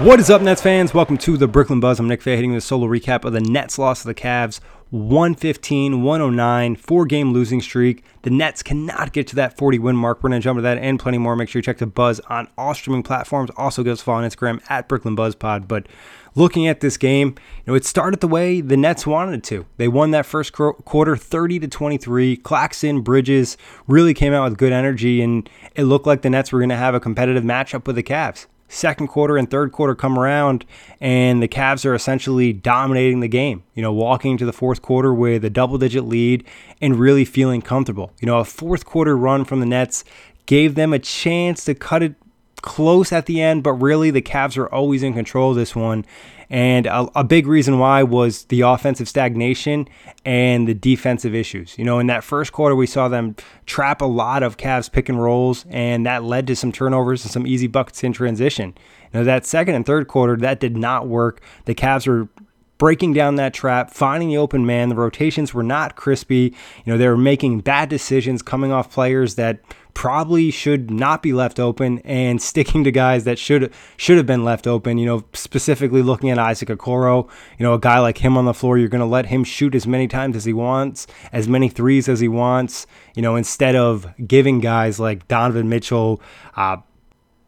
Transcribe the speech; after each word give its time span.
What 0.00 0.18
is 0.18 0.30
up, 0.30 0.40
Nets 0.40 0.62
fans? 0.62 0.94
Welcome 0.94 1.18
to 1.18 1.36
the 1.36 1.46
Brooklyn 1.46 1.78
Buzz. 1.78 2.00
I'm 2.00 2.08
Nick 2.08 2.22
Fay 2.22 2.34
hitting 2.34 2.54
the 2.54 2.62
solo 2.62 2.86
recap 2.86 3.26
of 3.26 3.34
the 3.34 3.40
Nets 3.40 3.78
loss 3.78 4.00
to 4.00 4.08
the 4.08 4.14
Cavs 4.14 4.58
115 4.88 6.02
109, 6.02 6.76
four 6.76 7.04
game 7.04 7.34
losing 7.34 7.60
streak. 7.60 8.02
The 8.22 8.30
Nets 8.30 8.62
cannot 8.62 9.12
get 9.12 9.26
to 9.26 9.36
that 9.36 9.58
40 9.58 9.78
win 9.78 9.96
mark. 9.96 10.22
We're 10.22 10.30
going 10.30 10.40
to 10.40 10.42
jump 10.42 10.56
to 10.56 10.62
that 10.62 10.78
and 10.78 10.98
plenty 10.98 11.18
more. 11.18 11.36
Make 11.36 11.50
sure 11.50 11.58
you 11.58 11.62
check 11.62 11.76
the 11.76 11.86
Buzz 11.86 12.18
on 12.30 12.48
all 12.56 12.72
streaming 12.72 13.02
platforms. 13.02 13.50
Also, 13.58 13.82
give 13.82 13.92
us 13.92 14.00
a 14.00 14.04
follow 14.04 14.22
on 14.22 14.30
Instagram 14.30 14.62
at 14.70 14.88
Brooklyn 14.88 15.14
Buzz 15.14 15.34
Pod. 15.34 15.68
But 15.68 15.86
looking 16.34 16.66
at 16.66 16.80
this 16.80 16.96
game, 16.96 17.34
you 17.66 17.72
know, 17.72 17.74
it 17.74 17.84
started 17.84 18.20
the 18.20 18.28
way 18.28 18.62
the 18.62 18.78
Nets 18.78 19.06
wanted 19.06 19.44
to. 19.44 19.66
They 19.76 19.86
won 19.86 20.12
that 20.12 20.24
first 20.24 20.54
quarter 20.54 21.14
30 21.14 21.58
to 21.58 21.68
23. 21.68 22.38
Claxton, 22.38 23.02
Bridges 23.02 23.58
really 23.86 24.14
came 24.14 24.32
out 24.32 24.48
with 24.48 24.56
good 24.56 24.72
energy, 24.72 25.20
and 25.20 25.46
it 25.74 25.84
looked 25.84 26.06
like 26.06 26.22
the 26.22 26.30
Nets 26.30 26.52
were 26.52 26.60
going 26.60 26.70
to 26.70 26.76
have 26.76 26.94
a 26.94 27.00
competitive 27.00 27.44
matchup 27.44 27.86
with 27.86 27.96
the 27.96 28.02
Cavs 28.02 28.46
second 28.70 29.08
quarter 29.08 29.36
and 29.36 29.50
third 29.50 29.72
quarter 29.72 29.94
come 29.94 30.18
around 30.18 30.64
and 31.00 31.42
the 31.42 31.48
Cavs 31.48 31.84
are 31.84 31.94
essentially 31.94 32.52
dominating 32.52 33.20
the 33.20 33.28
game, 33.28 33.62
you 33.74 33.82
know, 33.82 33.92
walking 33.92 34.32
into 34.32 34.46
the 34.46 34.52
fourth 34.52 34.80
quarter 34.80 35.12
with 35.12 35.44
a 35.44 35.50
double 35.50 35.76
digit 35.76 36.04
lead 36.04 36.44
and 36.80 36.96
really 36.96 37.24
feeling 37.24 37.60
comfortable. 37.60 38.12
You 38.20 38.26
know, 38.26 38.38
a 38.38 38.44
fourth 38.44 38.84
quarter 38.86 39.16
run 39.16 39.44
from 39.44 39.60
the 39.60 39.66
Nets 39.66 40.04
gave 40.46 40.76
them 40.76 40.92
a 40.92 40.98
chance 40.98 41.64
to 41.64 41.74
cut 41.74 42.02
it 42.02 42.14
close 42.62 43.12
at 43.12 43.26
the 43.26 43.40
end, 43.40 43.62
but 43.62 43.72
really 43.74 44.10
the 44.10 44.22
Cavs 44.22 44.56
are 44.56 44.72
always 44.72 45.02
in 45.02 45.14
control 45.14 45.50
of 45.50 45.56
this 45.56 45.74
one. 45.74 46.04
And 46.48 46.86
a, 46.86 47.08
a, 47.14 47.22
big 47.22 47.46
reason 47.46 47.78
why 47.78 48.02
was 48.02 48.46
the 48.46 48.62
offensive 48.62 49.08
stagnation 49.08 49.88
and 50.24 50.66
the 50.66 50.74
defensive 50.74 51.32
issues. 51.32 51.78
You 51.78 51.84
know, 51.84 52.00
in 52.00 52.08
that 52.08 52.24
first 52.24 52.52
quarter, 52.52 52.74
we 52.74 52.88
saw 52.88 53.06
them 53.06 53.36
trap 53.66 54.00
a 54.00 54.06
lot 54.06 54.42
of 54.42 54.56
Cavs 54.56 54.90
pick 54.90 55.08
and 55.08 55.22
rolls, 55.22 55.64
and 55.70 56.04
that 56.06 56.24
led 56.24 56.48
to 56.48 56.56
some 56.56 56.72
turnovers 56.72 57.22
and 57.24 57.30
some 57.30 57.46
easy 57.46 57.68
buckets 57.68 58.02
in 58.02 58.12
transition. 58.12 58.74
Now, 59.14 59.22
that 59.22 59.46
second 59.46 59.76
and 59.76 59.86
third 59.86 60.08
quarter, 60.08 60.36
that 60.38 60.58
did 60.58 60.76
not 60.76 61.06
work. 61.06 61.40
The 61.66 61.74
Cavs 61.74 62.08
were 62.08 62.28
breaking 62.78 63.12
down 63.12 63.36
that 63.36 63.52
trap, 63.54 63.92
finding 63.92 64.30
the 64.30 64.38
open 64.38 64.64
man. 64.66 64.88
The 64.88 64.94
rotations 64.96 65.54
were 65.54 65.62
not 65.62 65.94
crispy. 65.94 66.56
You 66.84 66.92
know, 66.92 66.98
they 66.98 67.06
were 67.06 67.16
making 67.16 67.60
bad 67.60 67.90
decisions 67.90 68.42
coming 68.42 68.72
off 68.72 68.90
players 68.90 69.34
that 69.36 69.60
probably 69.94 70.50
should 70.50 70.90
not 70.90 71.22
be 71.22 71.32
left 71.32 71.58
open 71.58 71.98
and 72.00 72.40
sticking 72.40 72.84
to 72.84 72.92
guys 72.92 73.24
that 73.24 73.38
should 73.38 73.72
should 73.96 74.16
have 74.16 74.26
been 74.26 74.44
left 74.44 74.66
open. 74.66 74.98
You 74.98 75.06
know, 75.06 75.24
specifically 75.32 76.02
looking 76.02 76.30
at 76.30 76.38
Isaac 76.38 76.68
Okoro, 76.68 77.28
you 77.58 77.64
know, 77.64 77.74
a 77.74 77.80
guy 77.80 77.98
like 77.98 78.18
him 78.18 78.36
on 78.36 78.44
the 78.44 78.54
floor, 78.54 78.78
you're 78.78 78.88
going 78.88 79.00
to 79.00 79.06
let 79.06 79.26
him 79.26 79.44
shoot 79.44 79.74
as 79.74 79.86
many 79.86 80.08
times 80.08 80.36
as 80.36 80.44
he 80.44 80.52
wants, 80.52 81.06
as 81.32 81.48
many 81.48 81.68
threes 81.68 82.08
as 82.08 82.20
he 82.20 82.28
wants. 82.28 82.86
You 83.14 83.22
know, 83.22 83.36
instead 83.36 83.76
of 83.76 84.06
giving 84.26 84.60
guys 84.60 85.00
like 85.00 85.26
Donovan 85.28 85.68
Mitchell, 85.68 86.22
uh, 86.56 86.78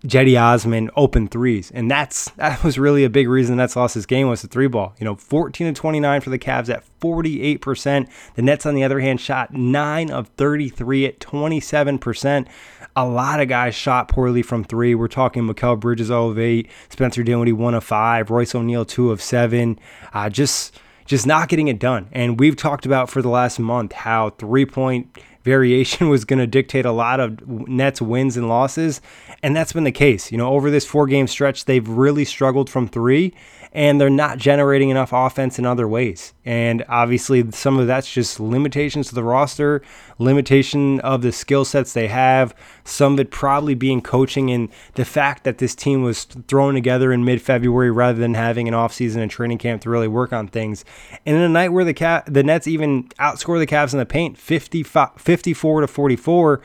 Cedi 0.07 0.41
Osman 0.41 0.91
open 0.97 1.29
threes. 1.29 1.71
And 1.71 1.91
that's 1.91 2.31
that 2.33 2.63
was 2.65 2.79
really 2.79 3.05
a 3.05 3.11
big 3.11 3.29
reason 3.29 3.57
the 3.57 3.63
Nets 3.63 3.77
lost 3.77 3.95
this 3.95 4.07
game 4.07 4.29
was 4.29 4.43
the 4.43 4.49
three 4.49 4.67
ball. 4.67 4.95
You 4.99 5.05
know, 5.05 5.15
14 5.15 5.73
to 5.73 5.81
29 5.81 6.21
for 6.21 6.31
the 6.31 6.39
Cavs 6.39 6.69
at 6.69 6.85
48%. 7.01 8.09
The 8.35 8.43
Nets, 8.43 8.67
on 8.67 8.75
the 8.75 8.85
other 8.85 9.01
hand, 9.01 9.21
shot 9.21 9.53
9 9.53 10.11
of 10.11 10.29
33 10.29 11.07
at 11.07 11.21
27%. 11.21 12.47
A 12.95 13.07
lot 13.07 13.41
of 13.41 13.49
guys 13.49 13.75
shot 13.75 14.09
poorly 14.09 14.43
from 14.43 14.65
three. 14.65 14.95
We're 14.95 15.09
talking 15.09 15.45
Mikal 15.45 15.81
Bridges 15.81 16.09
0 16.09 16.31
of 16.31 16.39
8, 16.39 16.69
Spencer 16.91 17.23
Dinwiddie 17.23 17.53
1 17.53 17.75
of 17.75 17.85
5, 17.85 18.31
Royce 18.31 18.55
O'Neale 18.55 18.85
2 18.85 19.11
of 19.11 19.23
7. 19.23 19.79
Uh, 20.13 20.29
just 20.29 20.79
just 21.05 21.27
not 21.27 21.49
getting 21.49 21.69
it 21.69 21.79
done. 21.79 22.09
And 22.13 22.39
we've 22.39 22.57
talked 22.57 22.87
about 22.87 23.11
for 23.11 23.23
the 23.23 23.29
last 23.29 23.59
month 23.59 23.93
how 23.93 24.31
three 24.31 24.65
point 24.65 25.19
variation 25.45 26.09
was 26.11 26.25
going 26.25 26.39
to 26.39 26.47
dictate 26.47 26.85
a 26.85 26.93
lot 26.93 27.21
of 27.21 27.47
Nets 27.69 28.01
wins 28.01 28.37
and 28.37 28.49
losses. 28.49 29.01
And 29.43 29.57
that's 29.57 29.73
been 29.73 29.85
the 29.85 29.93
case. 29.93 30.31
You 30.31 30.39
know, 30.39 30.51
over 30.51 30.71
this 30.71 30.87
four 30.87 31.07
game 31.07 31.27
stretch, 31.27 31.65
they've 31.65 31.89
really 31.89 32.25
struggled 32.25 32.71
from 32.71 32.89
three 32.89 33.35
and 33.75 33.99
they're 33.99 34.11
not 34.11 34.37
generating 34.37 34.91
enough 34.91 35.13
offense 35.13 35.59
in 35.59 35.65
other 35.65 35.89
ways. 35.89 36.35
And 36.45 36.85
obviously, 36.89 37.51
some 37.53 37.79
of 37.79 37.87
that's 37.87 38.13
just 38.13 38.39
limitations 38.39 39.09
to 39.09 39.15
the 39.15 39.23
roster, 39.23 39.83
limitation 40.19 41.01
of 41.01 41.23
the 41.23 41.33
skill 41.33 41.65
sets 41.65 41.95
they 41.95 42.09
have, 42.09 42.55
some 42.85 43.15
of 43.15 43.21
it 43.21 43.31
probably 43.31 43.75
being 43.75 44.03
coaching 44.03 44.51
and 44.51 44.69
the 44.95 45.07
fact 45.07 45.45
that 45.45 45.59
this 45.59 45.75
team 45.75 46.03
was 46.03 46.25
thrown 46.25 46.75
together 46.75 47.13
in 47.13 47.25
mid 47.25 47.41
February 47.41 47.91
rather 47.91 48.19
than 48.19 48.35
having 48.35 48.69
an 48.69 48.75
offseason 48.75 49.17
and 49.17 49.31
training 49.31 49.59
camp 49.59 49.81
to 49.83 49.91
really 49.91 50.09
work 50.09 50.35
on 50.35 50.49
things. 50.49 50.85
And 51.25 51.37
in 51.37 51.43
a 51.43 51.49
night 51.49 51.71
where 51.71 51.85
the, 51.85 52.23
the 52.27 52.43
Nets 52.43 52.67
even 52.67 53.05
outscore 53.19 53.59
the 53.59 53.67
Cavs 53.67 53.95
in 53.95 53.99
the 53.99 54.07
paint 54.07 54.37
54 54.37 55.81
to 55.81 55.87
44 55.87 56.61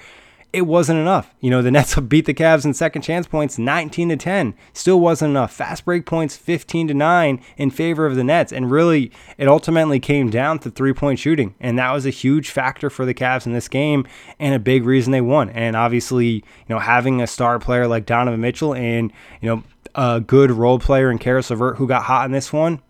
it 0.57 0.66
wasn't 0.66 1.00
enough. 1.00 1.34
You 1.40 1.51
know, 1.51 1.62
the 1.62 1.72
Nets 1.78 1.97
beat 2.00 2.25
the 2.25 2.34
Cavs 2.34 2.66
in 2.66 2.73
second 2.73 3.03
chance 3.03 3.28
points 3.28 3.57
19 3.57 4.09
to 4.09 4.18
10. 4.18 4.56
Still 4.73 5.00
wasn't 5.00 5.31
enough. 5.31 5.53
Fast 5.53 5.85
break 5.85 6.06
points 6.06 6.35
15 6.35 6.90
to 6.90 6.94
9 6.94 7.41
in 7.57 7.69
favor 7.69 8.06
of 8.06 8.16
the 8.16 8.23
Nets. 8.23 8.51
And 8.51 8.72
really, 8.72 9.12
it 9.38 9.47
ultimately 9.47 10.00
came 10.00 10.29
down 10.29 10.59
to 10.59 10.72
three 10.72 10.94
point 10.94 11.19
shooting. 11.19 11.56
And 11.59 11.78
that 11.78 11.91
was 11.91 12.06
a 12.06 12.12
huge 12.12 12.50
factor 12.50 12.90
for 12.90 13.06
the 13.06 13.13
Cavs 13.13 13.46
in 13.46 13.53
this 13.53 13.67
game 13.67 14.07
and 14.40 14.56
a 14.56 14.59
big 14.59 14.84
reason 14.84 15.12
they 15.12 15.22
won. 15.22 15.50
And 15.51 15.75
obviously, 15.75 16.28
you 16.28 16.44
know, 16.69 16.79
having 16.79 17.22
a 17.22 17.28
star 17.28 17.59
player 17.59 17.88
like 17.88 18.06
Donovan 18.06 18.41
Mitchell 18.41 18.73
and, 18.73 19.13
you 19.41 19.50
know, 19.50 19.63
a 19.96 20.19
good 20.19 20.51
role 20.51 20.79
player 20.79 21.09
in 21.09 21.17
Caris 21.17 21.50
LeVert 21.50 21.78
who 21.78 21.88
got 21.88 22.03
hot 22.03 22.25
in 22.25 22.31
this 22.31 22.51
one 22.51 22.81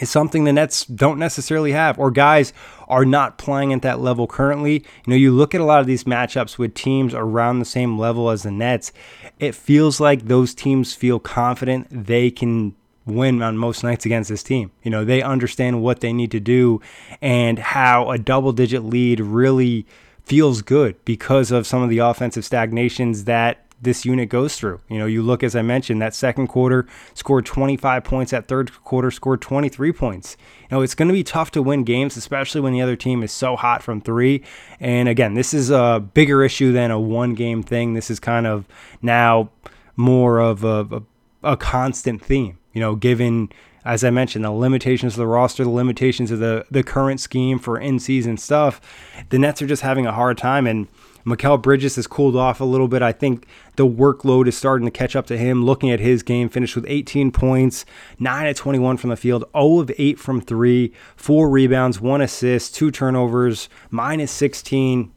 is 0.00 0.10
something 0.10 0.44
the 0.44 0.52
Nets 0.52 0.84
don't 0.84 1.18
necessarily 1.18 1.72
have, 1.72 1.98
or 1.98 2.10
guys 2.10 2.52
are 2.88 3.04
not 3.04 3.38
playing 3.38 3.72
at 3.72 3.82
that 3.82 4.00
level 4.00 4.26
currently. 4.26 4.74
You 4.74 5.10
know, 5.10 5.16
you 5.16 5.32
look 5.32 5.54
at 5.54 5.60
a 5.60 5.64
lot 5.64 5.80
of 5.80 5.86
these 5.86 6.04
matchups 6.04 6.58
with 6.58 6.74
teams 6.74 7.14
around 7.14 7.58
the 7.58 7.64
same 7.64 7.98
level 7.98 8.30
as 8.30 8.42
the 8.42 8.50
Nets, 8.50 8.92
it 9.38 9.54
feels 9.54 10.00
like 10.00 10.26
those 10.26 10.54
teams 10.54 10.94
feel 10.94 11.18
confident 11.18 11.86
they 11.90 12.30
can 12.30 12.74
win 13.06 13.42
on 13.42 13.56
most 13.56 13.82
nights 13.82 14.04
against 14.04 14.28
this 14.28 14.42
team. 14.42 14.70
You 14.82 14.90
know, 14.90 15.04
they 15.04 15.22
understand 15.22 15.82
what 15.82 16.00
they 16.00 16.12
need 16.12 16.30
to 16.32 16.40
do 16.40 16.80
and 17.20 17.58
how 17.58 18.10
a 18.10 18.18
double 18.18 18.52
digit 18.52 18.84
lead 18.84 19.20
really 19.20 19.86
feels 20.24 20.60
good 20.60 21.02
because 21.04 21.50
of 21.50 21.66
some 21.66 21.82
of 21.82 21.88
the 21.88 21.98
offensive 21.98 22.44
stagnations 22.44 23.24
that 23.24 23.64
this 23.80 24.04
unit 24.04 24.28
goes 24.28 24.56
through. 24.56 24.80
You 24.88 24.98
know, 24.98 25.06
you 25.06 25.22
look, 25.22 25.42
as 25.42 25.54
I 25.54 25.62
mentioned, 25.62 26.02
that 26.02 26.14
second 26.14 26.48
quarter 26.48 26.86
scored 27.14 27.46
25 27.46 28.04
points, 28.04 28.30
that 28.32 28.48
third 28.48 28.72
quarter 28.84 29.10
scored 29.10 29.40
23 29.40 29.92
points. 29.92 30.36
You 30.62 30.76
know, 30.76 30.82
it's 30.82 30.94
going 30.94 31.08
to 31.08 31.14
be 31.14 31.24
tough 31.24 31.50
to 31.52 31.62
win 31.62 31.84
games, 31.84 32.16
especially 32.16 32.60
when 32.60 32.72
the 32.72 32.82
other 32.82 32.96
team 32.96 33.22
is 33.22 33.32
so 33.32 33.56
hot 33.56 33.82
from 33.82 34.00
three. 34.00 34.42
And 34.80 35.08
again, 35.08 35.34
this 35.34 35.54
is 35.54 35.70
a 35.70 36.04
bigger 36.14 36.42
issue 36.42 36.72
than 36.72 36.90
a 36.90 36.98
one 36.98 37.34
game 37.34 37.62
thing. 37.62 37.94
This 37.94 38.10
is 38.10 38.18
kind 38.18 38.46
of 38.46 38.66
now 39.00 39.50
more 39.96 40.38
of 40.38 40.64
a, 40.64 41.02
a, 41.42 41.52
a 41.52 41.56
constant 41.56 42.22
theme, 42.22 42.58
you 42.72 42.80
know, 42.80 42.96
given 42.96 43.50
as 43.84 44.04
I 44.04 44.10
mentioned, 44.10 44.44
the 44.44 44.50
limitations 44.50 45.14
of 45.14 45.18
the 45.18 45.26
roster, 45.26 45.64
the 45.64 45.70
limitations 45.70 46.30
of 46.30 46.40
the 46.40 46.66
the 46.70 46.82
current 46.82 47.20
scheme 47.20 47.58
for 47.58 47.78
in 47.78 47.98
season 47.98 48.36
stuff, 48.36 48.82
the 49.30 49.38
Nets 49.38 49.62
are 49.62 49.66
just 49.66 49.82
having 49.82 50.06
a 50.06 50.12
hard 50.12 50.36
time 50.36 50.66
and. 50.66 50.88
Mikal 51.28 51.60
Bridges 51.60 51.96
has 51.96 52.06
cooled 52.06 52.36
off 52.36 52.60
a 52.60 52.64
little 52.64 52.88
bit. 52.88 53.02
I 53.02 53.12
think 53.12 53.46
the 53.76 53.86
workload 53.86 54.48
is 54.48 54.56
starting 54.56 54.86
to 54.86 54.90
catch 54.90 55.14
up 55.14 55.26
to 55.26 55.36
him. 55.36 55.64
Looking 55.64 55.90
at 55.90 56.00
his 56.00 56.22
game, 56.22 56.48
finished 56.48 56.74
with 56.74 56.84
18 56.88 57.30
points, 57.30 57.84
9 58.18 58.46
at 58.46 58.56
21 58.56 58.96
from 58.96 59.10
the 59.10 59.16
field, 59.16 59.44
0 59.52 59.80
of 59.80 59.90
8 59.96 60.18
from 60.18 60.40
3, 60.40 60.92
4 61.16 61.48
rebounds, 61.50 62.00
1 62.00 62.20
assist, 62.20 62.74
2 62.74 62.90
turnovers, 62.90 63.68
minus 63.90 64.32
16. 64.32 65.12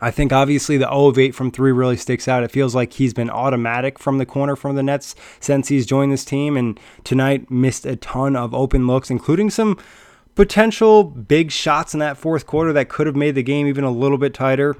I 0.00 0.12
think 0.12 0.32
obviously 0.32 0.76
the 0.76 0.88
0 0.88 1.06
of 1.08 1.18
8 1.18 1.34
from 1.34 1.50
3 1.50 1.72
really 1.72 1.96
sticks 1.96 2.28
out. 2.28 2.44
It 2.44 2.52
feels 2.52 2.74
like 2.74 2.92
he's 2.92 3.12
been 3.12 3.30
automatic 3.30 3.98
from 3.98 4.18
the 4.18 4.26
corner 4.26 4.54
from 4.54 4.76
the 4.76 4.82
Nets 4.82 5.16
since 5.40 5.68
he's 5.68 5.86
joined 5.86 6.12
this 6.12 6.24
team. 6.24 6.56
And 6.56 6.78
tonight 7.02 7.50
missed 7.50 7.84
a 7.84 7.96
ton 7.96 8.36
of 8.36 8.54
open 8.54 8.86
looks, 8.86 9.10
including 9.10 9.50
some 9.50 9.76
potential 10.36 11.02
big 11.02 11.50
shots 11.50 11.94
in 11.94 12.00
that 12.00 12.16
fourth 12.16 12.46
quarter 12.46 12.72
that 12.72 12.88
could 12.88 13.08
have 13.08 13.16
made 13.16 13.34
the 13.34 13.42
game 13.42 13.66
even 13.66 13.82
a 13.82 13.90
little 13.90 14.18
bit 14.18 14.34
tighter. 14.34 14.76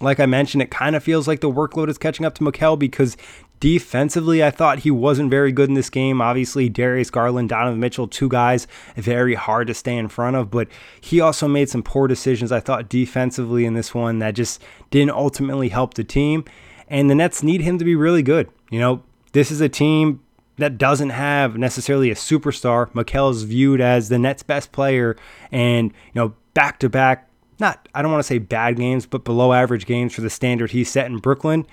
Like 0.00 0.20
I 0.20 0.26
mentioned, 0.26 0.62
it 0.62 0.70
kind 0.70 0.96
of 0.96 1.02
feels 1.02 1.28
like 1.28 1.40
the 1.40 1.50
workload 1.50 1.88
is 1.88 1.98
catching 1.98 2.26
up 2.26 2.34
to 2.34 2.44
Mikal 2.44 2.78
because 2.78 3.16
defensively, 3.60 4.44
I 4.44 4.50
thought 4.50 4.80
he 4.80 4.90
wasn't 4.90 5.30
very 5.30 5.52
good 5.52 5.68
in 5.68 5.74
this 5.74 5.88
game. 5.88 6.20
Obviously, 6.20 6.68
Darius 6.68 7.10
Garland, 7.10 7.48
Donovan 7.48 7.80
Mitchell, 7.80 8.08
two 8.08 8.28
guys 8.28 8.66
very 8.96 9.34
hard 9.34 9.68
to 9.68 9.74
stay 9.74 9.96
in 9.96 10.08
front 10.08 10.36
of, 10.36 10.50
but 10.50 10.68
he 11.00 11.20
also 11.20 11.48
made 11.48 11.68
some 11.68 11.82
poor 11.82 12.06
decisions, 12.06 12.52
I 12.52 12.60
thought, 12.60 12.88
defensively 12.88 13.64
in 13.64 13.74
this 13.74 13.94
one 13.94 14.18
that 14.18 14.34
just 14.34 14.62
didn't 14.90 15.12
ultimately 15.12 15.70
help 15.70 15.94
the 15.94 16.04
team. 16.04 16.44
And 16.88 17.08
the 17.08 17.14
Nets 17.14 17.42
need 17.42 17.62
him 17.62 17.78
to 17.78 17.84
be 17.84 17.96
really 17.96 18.22
good. 18.22 18.50
You 18.70 18.80
know, 18.80 19.02
this 19.32 19.50
is 19.50 19.60
a 19.60 19.68
team 19.68 20.20
that 20.58 20.78
doesn't 20.78 21.10
have 21.10 21.56
necessarily 21.56 22.10
a 22.10 22.14
superstar. 22.14 22.90
Mikal 22.92 23.30
is 23.30 23.44
viewed 23.44 23.80
as 23.80 24.08
the 24.08 24.18
Nets' 24.18 24.42
best 24.42 24.72
player, 24.72 25.16
and 25.50 25.90
you 25.90 26.20
know, 26.20 26.34
back 26.52 26.78
to 26.80 26.88
back 26.88 27.28
not, 27.58 27.88
I 27.94 28.02
don't 28.02 28.10
want 28.10 28.20
to 28.20 28.26
say 28.26 28.38
bad 28.38 28.76
games, 28.76 29.06
but 29.06 29.24
below 29.24 29.52
average 29.52 29.86
games 29.86 30.14
for 30.14 30.20
the 30.20 30.30
standard 30.30 30.70
he 30.70 30.84
set 30.84 31.06
in 31.06 31.18
Brooklyn, 31.18 31.66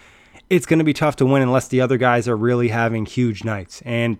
it's 0.49 0.65
going 0.65 0.79
to 0.79 0.85
be 0.85 0.93
tough 0.93 1.15
to 1.17 1.25
win 1.25 1.41
unless 1.41 1.67
the 1.67 1.81
other 1.81 1.97
guys 1.97 2.27
are 2.27 2.37
really 2.37 2.69
having 2.69 3.05
huge 3.05 3.43
nights. 3.43 3.81
And 3.85 4.17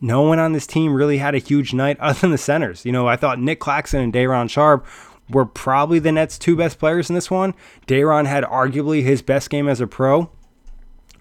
no 0.00 0.22
one 0.22 0.38
on 0.38 0.52
this 0.52 0.66
team 0.66 0.94
really 0.94 1.18
had 1.18 1.34
a 1.34 1.38
huge 1.38 1.74
night 1.74 1.98
other 2.00 2.18
than 2.20 2.30
the 2.30 2.38
centers. 2.38 2.84
You 2.84 2.92
know, 2.92 3.06
I 3.06 3.16
thought 3.16 3.40
Nick 3.40 3.60
Claxton 3.60 4.00
and 4.00 4.12
Day'Ron 4.12 4.48
Sharpe 4.48 4.86
were 5.30 5.46
probably 5.46 5.98
the 5.98 6.12
Nets' 6.12 6.38
two 6.38 6.56
best 6.56 6.78
players 6.78 7.08
in 7.08 7.14
this 7.14 7.30
one. 7.30 7.54
Day'Ron 7.86 8.26
had 8.26 8.44
arguably 8.44 9.02
his 9.02 9.22
best 9.22 9.50
game 9.50 9.68
as 9.68 9.80
a 9.80 9.86
pro 9.86 10.30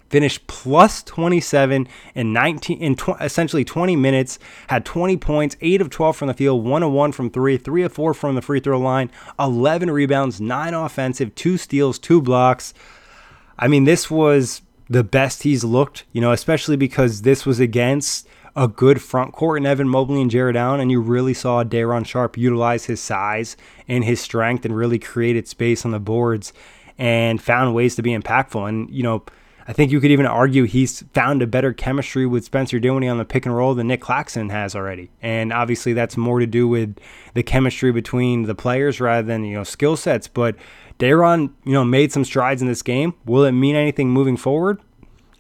finished 0.10 0.46
plus 0.48 1.02
27 1.04 1.88
in 2.16 2.34
19 2.34 2.78
in 2.80 2.96
tw- 2.96 3.20
essentially 3.20 3.64
20 3.64 3.96
minutes, 3.96 4.40
had 4.68 4.86
20 4.86 5.18
points, 5.18 5.56
8 5.62 5.82
of 5.82 5.90
12 5.90 6.16
from 6.16 6.28
the 6.28 6.34
field, 6.34 6.64
1 6.64 6.84
of 6.84 6.92
1 6.92 7.12
from 7.12 7.30
3, 7.30 7.58
3 7.58 7.84
of 7.84 7.94
4 7.94 8.14
from 8.14 8.36
the 8.36 8.42
free 8.42 8.60
throw 8.60 8.80
line, 8.80 9.10
11 9.40 9.90
rebounds, 9.90 10.40
9 10.40 10.74
offensive, 10.74 11.34
2 11.36 11.58
steals, 11.58 11.98
2 12.00 12.22
blocks. 12.22 12.74
I 13.58 13.68
mean, 13.68 13.86
this 13.86 14.10
was 14.10 14.62
the 14.90 15.04
best 15.04 15.44
he's 15.44 15.64
looked, 15.64 16.06
you 16.12 16.22
know, 16.22 16.32
especially 16.32 16.78
because 16.78 17.22
this 17.22 17.46
was 17.46 17.60
against 17.60 18.28
a 18.56 18.68
good 18.68 19.02
front 19.02 19.34
court 19.34 19.58
in 19.58 19.66
Evan 19.66 19.90
Mobley 19.90 20.22
and 20.22 20.30
Jarrett 20.30 20.56
Allen, 20.56 20.80
and 20.80 20.92
you 20.92 21.02
really 21.02 21.34
saw 21.34 21.64
Day'Ron 21.64 22.04
Sharpe 22.04 22.38
utilize 22.38 22.86
his 22.86 23.02
size 23.02 23.58
and 23.88 24.04
his 24.04 24.22
strength 24.22 24.64
and 24.64 24.76
really 24.76 25.00
created 25.00 25.48
space 25.48 25.86
on 25.86 25.92
the 25.92 26.00
boards 26.00 26.54
and 26.98 27.42
found 27.42 27.74
ways 27.74 27.96
to 27.96 28.04
be 28.04 28.12
impactful. 28.12 28.70
And, 28.70 28.90
you 28.92 29.02
know, 29.02 29.24
I 29.66 29.74
think 29.74 29.92
you 29.92 30.02
could 30.02 30.12
even 30.12 30.26
argue 30.26 30.64
he's 30.64 31.04
found 31.14 31.42
a 31.42 31.48
better 31.48 31.72
chemistry 31.72 32.26
with 32.26 32.44
Spencer 32.44 32.80
Dinwiddie 32.80 33.08
on 33.08 33.18
the 33.18 33.26
pick 33.26 33.46
and 33.46 33.56
roll 33.56 33.74
than 33.74 33.88
Nick 33.88 34.02
Claxton 34.02 34.50
has 34.50 34.76
already. 34.76 35.10
And 35.22 35.54
obviously 35.54 35.94
that's 35.94 36.18
more 36.18 36.40
to 36.40 36.46
do 36.46 36.68
with 36.68 36.98
the 37.34 37.44
chemistry 37.44 37.92
between 37.92 38.44
the 38.44 38.56
players 38.56 39.00
rather 39.00 39.26
than, 39.26 39.46
you 39.46 39.56
know, 39.56 39.64
skill 39.64 39.96
sets. 39.96 40.28
But 40.28 40.58
Day'Ron, 41.00 41.54
you 41.64 41.74
know, 41.74 41.86
made 41.86 42.12
some 42.12 42.26
strides 42.26 42.62
in 42.62 42.68
this 42.68 42.82
game. 42.82 43.14
Will 43.26 43.46
it 43.46 43.54
mean 43.54 43.76
anything 43.76 44.10
moving 44.10 44.38
forward? 44.38 44.80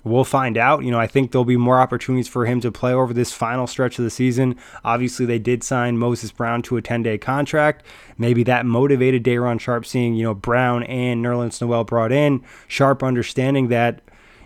We'll 0.05 0.25
find 0.25 0.57
out. 0.57 0.83
You 0.83 0.91
know, 0.91 0.99
I 0.99 1.07
think 1.07 1.31
there'll 1.31 1.45
be 1.45 1.55
more 1.55 1.79
opportunities 1.79 2.27
for 2.27 2.45
him 2.45 2.59
to 2.61 2.71
play 2.71 2.93
over 2.93 3.13
this 3.13 3.31
final 3.31 3.67
stretch 3.67 3.97
of 3.99 4.03
the 4.03 4.09
season. 4.09 4.57
Obviously, 4.83 5.25
they 5.25 5.39
did 5.39 5.63
sign 5.63 5.97
Moses 5.97 6.31
Brown 6.31 6.61
to 6.63 6.77
a 6.77 6.81
10 6.81 7.03
day 7.03 7.17
contract. 7.17 7.85
Maybe 8.17 8.43
that 8.43 8.65
motivated 8.65 9.23
Day'Ron 9.23 9.59
Sharpe 9.59 9.85
seeing, 9.85 10.15
you 10.15 10.23
know, 10.23 10.33
Brown 10.33 10.83
and 10.83 11.23
Nerlens 11.23 11.61
Noel 11.61 11.85
brought 11.85 12.11
in. 12.11 12.43
Sharpe 12.67 13.01
understanding 13.01 13.69
that 13.69 14.01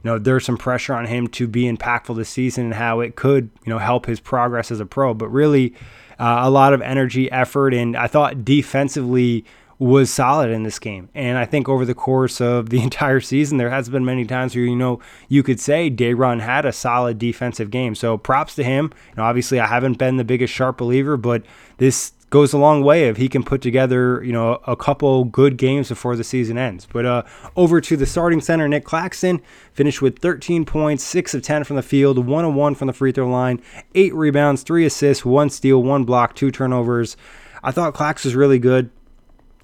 know, 0.07 0.17
there's 0.17 0.45
some 0.45 0.57
pressure 0.57 0.93
on 0.93 1.05
him 1.05 1.27
to 1.29 1.47
be 1.47 1.63
impactful 1.63 2.15
this 2.15 2.29
season 2.29 2.65
and 2.65 2.73
how 2.73 2.99
it 2.99 3.15
could, 3.15 3.49
you 3.65 3.69
know, 3.69 3.79
help 3.79 4.07
his 4.07 4.19
progress 4.19 4.71
as 4.71 4.79
a 4.79 4.85
pro. 4.85 5.13
But 5.13 5.29
really, 5.29 5.75
uh, 6.19 6.39
a 6.41 6.49
lot 6.49 6.73
of 6.73 6.81
energy, 6.81 7.31
effort, 7.31 7.73
and 7.73 7.95
I 7.95 8.07
thought 8.07 8.43
defensively 8.43 9.45
was 9.79 10.09
solid 10.09 10.49
in 10.49 10.63
this 10.63 10.79
game. 10.79 11.09
And 11.13 11.37
I 11.37 11.45
think 11.45 11.69
over 11.69 11.85
the 11.85 11.93
course 11.93 12.41
of 12.41 12.69
the 12.69 12.81
entire 12.83 13.19
season, 13.19 13.57
there 13.57 13.69
has 13.69 13.89
been 13.89 14.05
many 14.05 14.25
times 14.25 14.55
where, 14.55 14.65
you 14.65 14.75
know, 14.75 14.99
you 15.27 15.43
could 15.43 15.59
say 15.59 15.89
Day'Ron 15.89 16.39
had 16.39 16.65
a 16.65 16.71
solid 16.73 17.19
defensive 17.19 17.69
game. 17.69 17.93
So 17.93 18.17
props 18.17 18.55
to 18.55 18.63
him. 18.63 18.91
Know, 19.15 19.23
obviously, 19.23 19.59
I 19.59 19.67
haven't 19.67 19.99
been 19.99 20.17
the 20.17 20.23
biggest 20.23 20.53
Sharpe 20.53 20.77
believer, 20.77 21.17
but 21.17 21.43
this 21.77 22.13
goes 22.29 22.51
a 22.51 22.57
long 22.57 22.83
way 22.83 23.07
if 23.07 23.17
he 23.17 23.29
can 23.29 23.43
put 23.43 23.61
together, 23.61 24.21
you 24.23 24.33
know, 24.33 24.59
a 24.67 24.75
couple 24.75 25.23
good 25.25 25.57
games 25.57 25.89
before 25.89 26.15
the 26.15 26.23
season 26.23 26.57
ends. 26.57 26.85
But 26.91 27.05
uh, 27.05 27.23
over 27.55 27.79
to 27.81 27.95
the 27.95 28.05
starting 28.05 28.41
center, 28.41 28.67
Nick 28.67 28.83
Claxton 28.83 29.41
finished 29.73 30.01
with 30.01 30.19
13 30.19 30.65
points, 30.65 31.03
6 31.03 31.33
of 31.33 31.41
10 31.41 31.63
from 31.63 31.77
the 31.77 31.81
field, 31.81 32.25
1 32.25 32.45
of 32.45 32.53
1 32.53 32.75
from 32.75 32.87
the 32.87 32.93
free 32.93 33.11
throw 33.11 33.29
line, 33.29 33.61
8 33.95 34.13
rebounds, 34.13 34.63
3 34.63 34.85
assists, 34.85 35.23
1 35.23 35.49
steal, 35.49 35.81
1 35.81 36.03
block, 36.03 36.35
2 36.35 36.51
turnovers. 36.51 37.15
I 37.63 37.71
thought 37.71 37.93
Clax 37.93 38.25
was 38.25 38.35
really 38.35 38.59
good. 38.59 38.89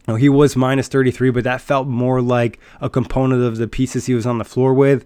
You 0.08 0.14
know, 0.14 0.16
he 0.16 0.30
was 0.30 0.56
minus 0.56 0.88
33, 0.88 1.32
but 1.32 1.44
that 1.46 1.62
felt 1.62 1.88
more 1.88 2.22
like 2.22 2.60
a 2.82 2.90
component 2.90 3.42
of 3.44 3.58
the 3.58 3.68
pieces 3.68 4.06
he 4.06 4.14
was 4.14 4.26
on 4.26 4.38
the 4.38 4.46
floor 4.46 4.74
with 4.74 5.06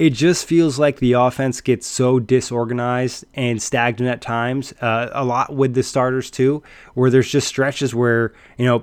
it 0.00 0.14
just 0.14 0.46
feels 0.46 0.78
like 0.78 0.98
the 0.98 1.12
offense 1.12 1.60
gets 1.60 1.86
so 1.86 2.18
disorganized 2.18 3.26
and 3.34 3.60
stagnant 3.60 4.10
at 4.10 4.22
times. 4.22 4.72
Uh, 4.80 5.10
a 5.12 5.22
lot 5.22 5.54
with 5.54 5.74
the 5.74 5.82
starters 5.82 6.30
too, 6.30 6.62
where 6.94 7.10
there's 7.10 7.28
just 7.28 7.46
stretches 7.46 7.94
where 7.94 8.32
you 8.56 8.64
know 8.64 8.82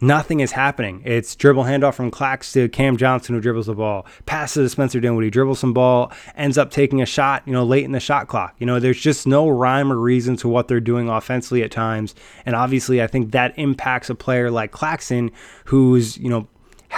nothing 0.00 0.40
is 0.40 0.50
happening. 0.50 1.00
It's 1.04 1.36
dribble 1.36 1.62
handoff 1.62 1.94
from 1.94 2.10
Clax 2.10 2.52
to 2.54 2.68
Cam 2.70 2.96
Johnson 2.96 3.36
who 3.36 3.40
dribbles 3.40 3.66
the 3.66 3.74
ball, 3.74 4.04
passes 4.26 4.64
to 4.64 4.68
Spencer 4.68 4.98
Dinwiddie, 4.98 5.30
dribbles 5.30 5.60
some 5.60 5.72
ball, 5.72 6.10
ends 6.34 6.58
up 6.58 6.72
taking 6.72 7.00
a 7.00 7.06
shot, 7.06 7.44
you 7.46 7.52
know, 7.52 7.64
late 7.64 7.84
in 7.84 7.92
the 7.92 8.00
shot 8.00 8.26
clock. 8.26 8.56
You 8.58 8.66
know, 8.66 8.80
there's 8.80 9.00
just 9.00 9.28
no 9.28 9.48
rhyme 9.48 9.92
or 9.92 9.96
reason 9.96 10.34
to 10.38 10.48
what 10.48 10.66
they're 10.66 10.80
doing 10.80 11.08
offensively 11.08 11.62
at 11.62 11.70
times. 11.70 12.16
And 12.44 12.56
obviously 12.56 13.00
I 13.00 13.06
think 13.06 13.30
that 13.30 13.56
impacts 13.56 14.10
a 14.10 14.16
player 14.16 14.50
like 14.50 14.72
Claxton 14.72 15.30
who's, 15.66 16.18
you 16.18 16.28
know, 16.28 16.48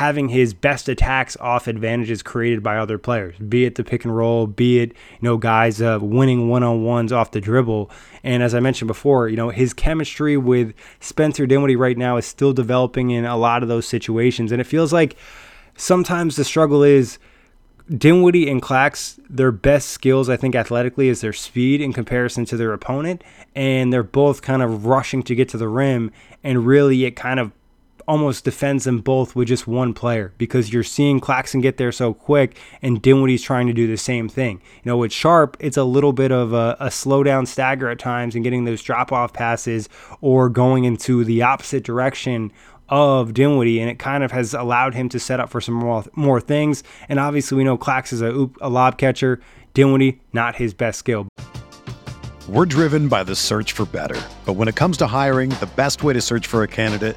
having 0.00 0.30
his 0.30 0.54
best 0.54 0.88
attacks 0.88 1.36
off 1.40 1.66
advantages 1.66 2.22
created 2.22 2.62
by 2.62 2.78
other 2.78 2.96
players, 2.96 3.36
be 3.36 3.66
it 3.66 3.74
the 3.74 3.84
pick 3.84 4.02
and 4.02 4.16
roll, 4.16 4.46
be 4.46 4.80
it, 4.80 4.88
you 4.92 5.18
know, 5.20 5.36
guys 5.36 5.82
uh, 5.82 5.98
winning 6.00 6.48
one 6.48 6.62
on 6.62 6.82
ones 6.82 7.12
off 7.12 7.32
the 7.32 7.40
dribble. 7.40 7.90
And 8.24 8.42
as 8.42 8.54
I 8.54 8.60
mentioned 8.60 8.88
before, 8.88 9.28
you 9.28 9.36
know, 9.36 9.50
his 9.50 9.74
chemistry 9.74 10.38
with 10.38 10.72
Spencer 11.00 11.46
Dinwiddie 11.46 11.76
right 11.76 11.98
now 11.98 12.16
is 12.16 12.24
still 12.24 12.54
developing 12.54 13.10
in 13.10 13.26
a 13.26 13.36
lot 13.36 13.62
of 13.62 13.68
those 13.68 13.86
situations. 13.86 14.52
And 14.52 14.58
it 14.58 14.64
feels 14.64 14.90
like 14.90 15.16
sometimes 15.76 16.36
the 16.36 16.44
struggle 16.44 16.82
is. 16.82 17.18
Dinwiddie 17.90 18.48
and 18.48 18.62
Clax, 18.62 19.18
their 19.28 19.50
best 19.50 19.88
skills, 19.88 20.28
I 20.28 20.36
think, 20.36 20.54
athletically, 20.54 21.08
is 21.08 21.22
their 21.22 21.32
speed 21.32 21.80
in 21.80 21.92
comparison 21.92 22.44
to 22.44 22.56
their 22.56 22.72
opponent. 22.72 23.24
And 23.56 23.92
they're 23.92 24.04
both 24.04 24.42
kind 24.42 24.62
of 24.62 24.86
rushing 24.86 25.24
to 25.24 25.34
get 25.34 25.48
to 25.48 25.58
the 25.58 25.66
rim. 25.66 26.12
And 26.44 26.64
really, 26.64 27.04
it 27.04 27.16
kind 27.16 27.40
of 27.40 27.50
almost 28.10 28.44
defends 28.44 28.82
them 28.82 28.98
both 28.98 29.36
with 29.36 29.46
just 29.46 29.68
one 29.68 29.94
player 29.94 30.34
because 30.36 30.72
you're 30.72 30.82
seeing 30.82 31.20
Claxton 31.20 31.60
get 31.60 31.76
there 31.76 31.92
so 31.92 32.12
quick 32.12 32.56
and 32.82 33.00
Dinwiddie's 33.00 33.40
trying 33.40 33.68
to 33.68 33.72
do 33.72 33.86
the 33.86 33.96
same 33.96 34.28
thing. 34.28 34.60
You 34.82 34.90
know, 34.90 34.96
with 34.96 35.12
Sharpe, 35.12 35.56
it's 35.60 35.76
a 35.76 35.84
little 35.84 36.12
bit 36.12 36.32
of 36.32 36.52
a, 36.52 36.76
a 36.80 36.90
slow 36.90 37.22
down 37.22 37.46
stagger 37.46 37.88
at 37.88 38.00
times 38.00 38.34
and 38.34 38.42
getting 38.42 38.64
those 38.64 38.82
drop 38.82 39.12
off 39.12 39.32
passes 39.32 39.88
or 40.20 40.48
going 40.48 40.82
into 40.82 41.22
the 41.22 41.42
opposite 41.42 41.84
direction 41.84 42.50
of 42.88 43.32
Dinwiddie, 43.32 43.78
and 43.78 43.88
it 43.88 44.00
kind 44.00 44.24
of 44.24 44.32
has 44.32 44.54
allowed 44.54 44.94
him 44.94 45.08
to 45.10 45.20
set 45.20 45.38
up 45.38 45.48
for 45.48 45.60
some 45.60 45.74
more, 45.74 46.04
more 46.16 46.40
things. 46.40 46.82
And 47.08 47.20
obviously, 47.20 47.56
we 47.56 47.62
know 47.62 47.78
Clax 47.78 48.12
is 48.12 48.22
a, 48.22 48.50
a 48.60 48.68
lob 48.68 48.98
catcher. 48.98 49.40
Dinwiddie, 49.72 50.20
not 50.32 50.56
his 50.56 50.74
best 50.74 50.98
skill. 50.98 51.28
We're 52.48 52.66
driven 52.66 53.06
by 53.06 53.22
the 53.22 53.36
search 53.36 53.70
for 53.70 53.84
better. 53.86 54.20
But 54.44 54.54
when 54.54 54.66
it 54.66 54.74
comes 54.74 54.96
to 54.96 55.06
hiring, 55.06 55.50
the 55.50 55.70
best 55.76 56.02
way 56.02 56.12
to 56.14 56.20
search 56.20 56.48
for 56.48 56.64
a 56.64 56.66
candidate 56.66 57.16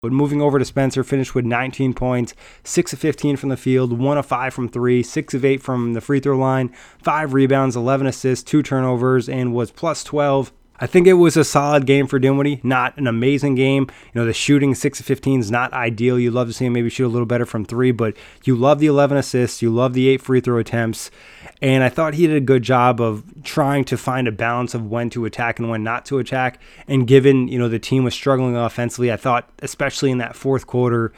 But 0.00 0.12
moving 0.12 0.40
over 0.40 0.60
to 0.60 0.64
Spencer, 0.64 1.02
finished 1.02 1.34
with 1.34 1.44
19 1.44 1.92
points, 1.92 2.32
6 2.62 2.92
of 2.92 3.00
15 3.00 3.36
from 3.36 3.48
the 3.48 3.56
field, 3.56 3.98
1 3.98 4.18
of 4.18 4.26
5 4.26 4.54
from 4.54 4.68
3, 4.68 5.02
6 5.02 5.34
of 5.34 5.44
8 5.44 5.60
from 5.60 5.94
the 5.94 6.00
free 6.00 6.20
throw 6.20 6.38
line, 6.38 6.72
5 7.02 7.34
rebounds, 7.34 7.74
11 7.74 8.06
assists, 8.06 8.48
2 8.48 8.62
turnovers, 8.62 9.28
and 9.28 9.52
was 9.52 9.72
plus 9.72 10.04
12. 10.04 10.52
I 10.80 10.86
think 10.86 11.06
it 11.06 11.14
was 11.14 11.36
a 11.36 11.44
solid 11.44 11.86
game 11.86 12.06
for 12.06 12.18
Dinwiddie, 12.18 12.60
not 12.62 12.96
an 12.96 13.06
amazing 13.06 13.56
game. 13.56 13.88
You 14.14 14.20
know, 14.20 14.26
the 14.26 14.32
shooting 14.32 14.74
6 14.74 15.00
of 15.00 15.06
15 15.06 15.40
is 15.40 15.50
not 15.50 15.72
ideal. 15.72 16.18
You'd 16.18 16.34
love 16.34 16.46
to 16.48 16.52
see 16.52 16.66
him 16.66 16.72
maybe 16.72 16.88
shoot 16.88 17.06
a 17.06 17.08
little 17.08 17.26
better 17.26 17.46
from 17.46 17.64
3, 17.64 17.90
but 17.92 18.16
you 18.44 18.54
love 18.54 18.78
the 18.78 18.86
11 18.86 19.16
assists, 19.16 19.60
you 19.60 19.70
love 19.70 19.92
the 19.92 20.08
8 20.08 20.20
free 20.20 20.40
throw 20.40 20.58
attempts. 20.58 21.10
And 21.60 21.82
I 21.82 21.88
thought 21.88 22.14
he 22.14 22.26
did 22.26 22.36
a 22.36 22.40
good 22.40 22.62
job 22.62 23.00
of 23.00 23.24
trying 23.42 23.84
to 23.86 23.96
find 23.96 24.28
a 24.28 24.32
balance 24.32 24.74
of 24.74 24.86
when 24.86 25.10
to 25.10 25.24
attack 25.24 25.58
and 25.58 25.68
when 25.68 25.82
not 25.82 26.06
to 26.06 26.18
attack. 26.18 26.60
And 26.86 27.06
given, 27.06 27.48
you 27.48 27.58
know, 27.58 27.68
the 27.68 27.80
team 27.80 28.04
was 28.04 28.14
struggling 28.14 28.56
offensively, 28.56 29.10
I 29.10 29.16
thought, 29.16 29.50
especially 29.60 30.10
in 30.12 30.18
that 30.18 30.36
fourth 30.36 30.66
quarter 30.66 31.12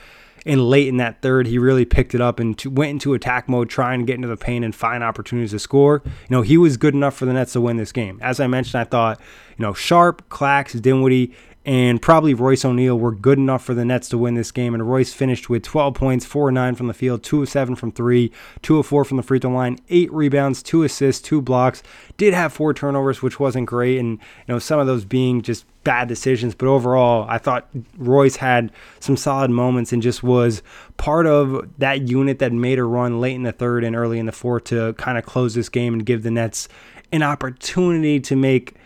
and 0.46 0.68
late 0.68 0.88
in 0.88 0.96
that 0.98 1.22
third, 1.22 1.46
he 1.46 1.58
really 1.58 1.84
picked 1.84 2.14
it 2.14 2.20
up 2.20 2.40
and 2.40 2.56
to, 2.58 2.70
went 2.70 2.90
into 2.90 3.14
attack 3.14 3.48
mode, 3.48 3.68
trying 3.68 4.00
to 4.00 4.06
get 4.06 4.16
into 4.16 4.28
the 4.28 4.36
paint 4.36 4.64
and 4.64 4.74
find 4.74 5.04
opportunities 5.04 5.50
to 5.50 5.58
score. 5.58 6.02
You 6.04 6.12
know, 6.30 6.42
he 6.42 6.56
was 6.56 6.76
good 6.76 6.94
enough 6.94 7.14
for 7.14 7.26
the 7.26 7.32
Nets 7.32 7.52
to 7.52 7.60
win 7.60 7.76
this 7.76 7.92
game. 7.92 8.18
As 8.22 8.40
I 8.40 8.46
mentioned, 8.46 8.80
I 8.80 8.84
thought, 8.84 9.20
you 9.58 9.64
know, 9.64 9.74
Sharpe, 9.74 10.28
Clax, 10.28 10.80
Dinwiddie, 10.80 11.34
and 11.66 12.00
probably 12.00 12.32
Royce 12.32 12.64
O'Neale 12.64 12.98
were 12.98 13.14
good 13.14 13.36
enough 13.36 13.62
for 13.62 13.74
the 13.74 13.84
Nets 13.84 14.08
to 14.08 14.18
win 14.18 14.34
this 14.34 14.50
game. 14.50 14.72
And 14.72 14.88
Royce 14.88 15.12
finished 15.12 15.50
with 15.50 15.62
12 15.62 15.92
points, 15.92 16.24
4 16.24 16.50
9 16.50 16.74
from 16.74 16.86
the 16.86 16.94
field, 16.94 17.22
2 17.22 17.42
of 17.42 17.48
7 17.50 17.76
from 17.76 17.92
3, 17.92 18.32
2 18.62 18.78
of 18.78 18.86
4 18.86 19.04
from 19.04 19.18
the 19.18 19.22
free 19.22 19.38
throw 19.38 19.50
line, 19.50 19.78
8 19.90 20.10
rebounds, 20.10 20.62
2 20.62 20.84
assists, 20.84 21.20
2 21.20 21.42
blocks. 21.42 21.82
Did 22.16 22.32
have 22.32 22.54
4 22.54 22.72
turnovers, 22.72 23.20
which 23.20 23.38
wasn't 23.38 23.66
great. 23.66 23.98
And, 23.98 24.12
you 24.12 24.54
know, 24.54 24.58
some 24.58 24.80
of 24.80 24.86
those 24.86 25.04
being 25.04 25.42
just 25.42 25.66
bad 25.84 26.08
decisions. 26.08 26.54
But 26.54 26.68
overall, 26.68 27.26
I 27.28 27.36
thought 27.36 27.68
Royce 27.98 28.36
had 28.36 28.72
some 28.98 29.18
solid 29.18 29.50
moments 29.50 29.92
and 29.92 30.00
just 30.00 30.22
was 30.22 30.62
part 30.96 31.26
of 31.26 31.68
that 31.76 32.08
unit 32.08 32.38
that 32.38 32.52
made 32.52 32.78
a 32.78 32.84
run 32.84 33.20
late 33.20 33.34
in 33.34 33.42
the 33.42 33.52
third 33.52 33.84
and 33.84 33.94
early 33.94 34.18
in 34.18 34.24
the 34.24 34.32
fourth 34.32 34.64
to 34.64 34.94
kind 34.94 35.18
of 35.18 35.26
close 35.26 35.54
this 35.54 35.68
game 35.68 35.92
and 35.92 36.06
give 36.06 36.22
the 36.22 36.30
Nets 36.30 36.68
an 37.12 37.22
opportunity 37.22 38.18
to 38.20 38.34
make. 38.34 38.76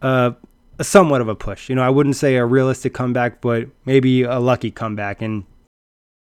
Uh, 0.00 0.32
somewhat 0.80 1.20
of 1.20 1.28
a 1.28 1.34
push. 1.34 1.68
You 1.68 1.74
know, 1.74 1.82
I 1.82 1.90
wouldn't 1.90 2.16
say 2.16 2.36
a 2.36 2.44
realistic 2.44 2.94
comeback, 2.94 3.40
but 3.40 3.68
maybe 3.84 4.22
a 4.22 4.38
lucky 4.38 4.70
comeback. 4.70 5.22
And 5.22 5.44